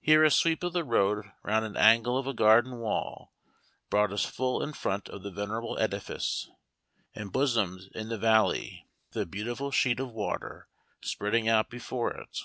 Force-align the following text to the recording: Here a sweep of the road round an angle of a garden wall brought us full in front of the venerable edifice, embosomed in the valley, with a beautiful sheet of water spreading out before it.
Here 0.00 0.22
a 0.22 0.30
sweep 0.30 0.62
of 0.62 0.72
the 0.72 0.84
road 0.84 1.32
round 1.42 1.64
an 1.64 1.76
angle 1.76 2.16
of 2.16 2.28
a 2.28 2.32
garden 2.32 2.78
wall 2.78 3.32
brought 3.90 4.12
us 4.12 4.24
full 4.24 4.62
in 4.62 4.72
front 4.72 5.08
of 5.08 5.24
the 5.24 5.32
venerable 5.32 5.76
edifice, 5.80 6.48
embosomed 7.16 7.90
in 7.92 8.08
the 8.08 8.18
valley, 8.18 8.86
with 9.08 9.20
a 9.22 9.26
beautiful 9.26 9.72
sheet 9.72 9.98
of 9.98 10.12
water 10.12 10.68
spreading 11.02 11.48
out 11.48 11.70
before 11.70 12.12
it. 12.14 12.38